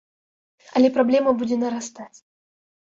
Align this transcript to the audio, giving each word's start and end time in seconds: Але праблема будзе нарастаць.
Але 0.79 0.87
праблема 0.97 1.35
будзе 1.43 1.61
нарастаць. 1.67 2.13